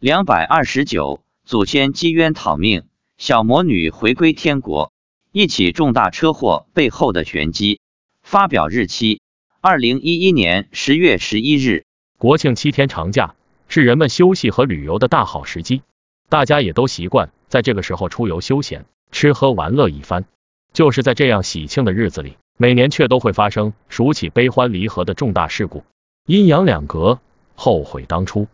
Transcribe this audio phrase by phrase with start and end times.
[0.00, 2.84] 两百二十九，祖先积冤讨命，
[3.16, 4.92] 小魔女回归天国。
[5.32, 7.80] 一起重大车祸背后的玄机。
[8.22, 9.20] 发表日期：
[9.60, 11.84] 二零一一年十月十一日。
[12.16, 13.34] 国庆七天长假
[13.66, 15.82] 是人们休息和旅游的大好时机，
[16.28, 20.26] 大家也都习惯在这个时候出游休闲、吃喝玩乐一番。
[20.72, 25.82] 就是在这样喜庆的日子里，每年却都会发生数起悲欢离合的重大事故，
[26.24, 27.18] 阴阳两隔，
[27.56, 28.46] 后悔当初。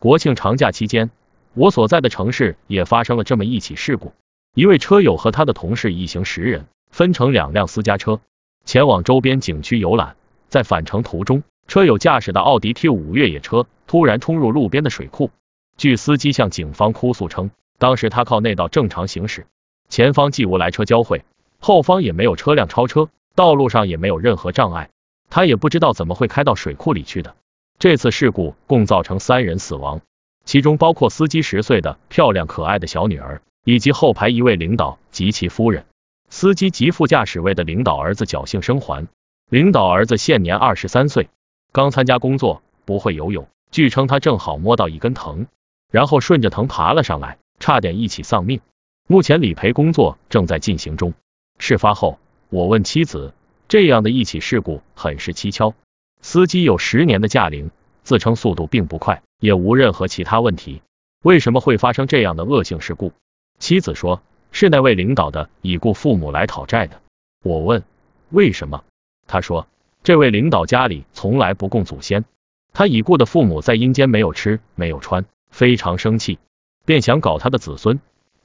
[0.00, 1.10] 国庆长假期间，
[1.54, 4.12] 我所在的城市也发生了这么一起事故。
[4.54, 8.20] 一位车友和他的同事一行十人，分成两辆私家车，
[8.64, 10.14] 前往周边景区游览。
[10.48, 15.32] 在返程途中，车友驾驶的奥迪 T 五越野车突然冲入路边的水库。
[15.76, 19.48] 据司机向警方哭诉称，当时他靠内道正常行驶，
[19.88, 21.24] 前方既无来车交汇，
[21.58, 24.90] 后方也没有车辆超车，道路上也没有任何障碍，
[25.28, 27.34] 他也不知道怎么会开到水库里去的。
[27.78, 30.00] 这次事故共造成三人死亡，
[30.44, 33.40] 其中包括司机十岁的漂亮可爱的小女儿。
[33.64, 35.84] 以及后排一位领导及其夫人，
[36.30, 39.08] 司机及副驾驶位的领导儿子侥幸生还。
[39.50, 41.28] 领导儿子现年二十三岁，
[41.70, 43.46] 刚参加工作，不会游泳。
[43.70, 45.48] 据称他正好摸到一根藤，
[45.92, 48.62] 然后顺着藤爬了上来，差点一起丧命。
[49.06, 51.12] 目前理赔工作正在进行中。
[51.58, 52.18] 事发后，
[52.48, 53.34] 我问妻子，
[53.68, 55.74] 这样的一起事故很是蹊跷。
[56.20, 57.70] 司机有十年的驾龄，
[58.02, 60.82] 自称速度并不快，也无任何其他问题，
[61.22, 63.12] 为什么会发生这样的恶性事故？
[63.58, 67.00] 妻子说：“是那位领导的已故父母来讨债的。”
[67.44, 67.82] 我问
[68.30, 68.84] ：“为什么？”
[69.26, 69.66] 他说
[70.02, 72.24] ：“这位领导家里从来不供祖先，
[72.72, 76.38] 他已故的父母在阴间没有吃没有穿，非常生气，
[76.84, 78.00] 便想搞他的子孙。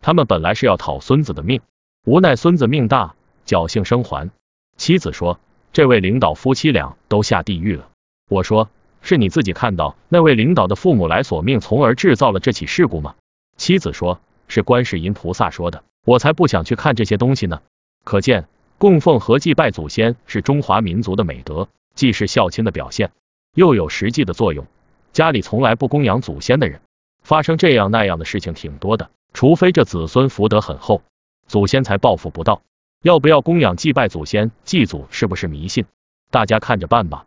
[0.00, 1.60] 他们本来是要讨孙子的命，
[2.04, 3.14] 无奈孙子命大，
[3.46, 4.30] 侥幸生还。”
[4.76, 5.40] 妻子说
[5.76, 7.90] ：“这位领导夫妻俩都下地狱了。”
[8.30, 8.70] 我说
[9.02, 13.14] ：“是你自己看到那位领导的父母来索命，从而制造了这起事故吗？”
[13.58, 14.18] 妻子说。
[14.48, 17.60] 是观世音菩萨说的，我才不想去看这些东西呢。
[18.04, 18.46] 可见
[18.78, 23.10] 供奉和祭拜祖先是中华民族的美德，既是孝亲的表现，
[23.54, 24.64] 又有实际的作用。
[25.12, 26.80] 家里从来不供养祖先的人，
[27.24, 29.10] 发生这样那样的事情挺多的。
[29.34, 31.02] 除非这子孙福德很厚，
[31.48, 32.62] 祖先才报复不到。
[33.02, 35.84] 要不要供养祭拜祖先祭祖，是不是迷信？
[36.30, 37.26] 大家看着办吧。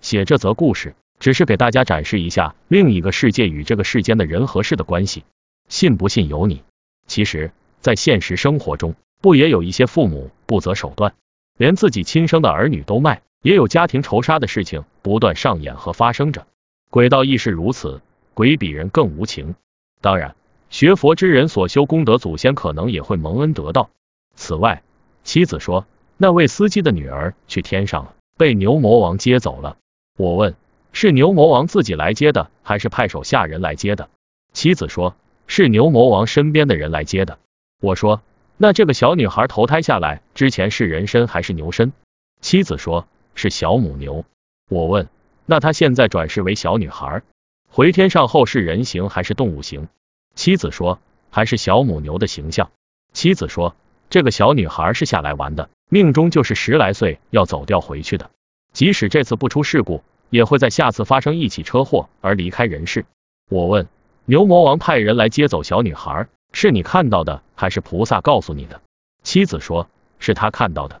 [0.00, 5.24] 写这则故事，只是给大家展示一下另一个世界与这个世间的人和事的关系。
[5.68, 6.62] 信不信由你。
[7.06, 11.14] 其实，在现实生活中，不也有一些父母不择手段，
[11.56, 16.46] 连自己亲生的儿女都卖，也有家庭仇杀的事情不断上演和发生着。
[16.90, 18.02] 鬼道亦是如此，
[18.34, 19.54] 鬼比人更无情。
[20.02, 20.36] 当然，
[20.68, 23.88] 学佛之人所修功德，祖先可能也会蒙恩得到。
[24.34, 24.82] 此外，
[25.24, 25.86] 妻子说，
[26.16, 29.76] 那位司机的女儿去天上了，被牛魔王接走了。
[30.16, 30.54] 我问，
[30.92, 34.08] 是牛魔王自己来接的，还是派手下人来接的？
[34.52, 35.16] 妻子说。
[35.46, 37.38] 是牛魔王身边的人来接的。
[37.78, 38.22] 我说，
[38.56, 41.92] 那这个小女孩投胎下来之前是人身还是牛身？
[42.40, 44.24] 妻子说，是小母牛。
[44.70, 45.06] 我问，
[45.44, 47.20] 那她现在转世为小女孩，
[47.68, 49.88] 回天上后是人形还是动物形？
[50.34, 50.98] 妻子说，
[51.28, 52.70] 还是小母牛的形象。
[53.12, 53.76] 妻子说，
[54.14, 58.30] 这个小女孩是下来玩的，命中就是十来岁要走掉回去的，
[58.72, 63.06] 即使这次不出事故，也会在下次发生一起车祸而离开人世。
[63.50, 63.88] 我问。
[64.24, 68.82] 牛魔王派人来接走小女孩，是你看到的，还是菩萨告诉你的？
[69.24, 69.88] 妻子说，
[70.20, 71.00] 是他看到的。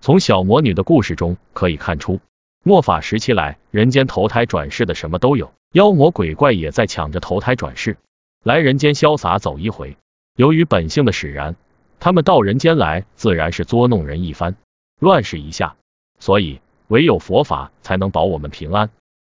[0.00, 2.20] 从小魔女的故事中可以看出，
[2.62, 7.96] 末法时期来人间投胎转世的什么都有，妖魔鬼怪也在抢着投胎转世，
[8.44, 9.96] 来人间潇洒走一回。
[10.36, 11.56] 由于本性的使然，
[12.04, 14.56] 他们到人间来自然是捉弄人一番，
[15.00, 15.74] 乱世一下，
[16.18, 18.90] 所以唯有佛法才能保我们平安。